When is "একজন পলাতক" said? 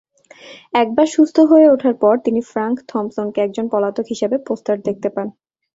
3.41-4.05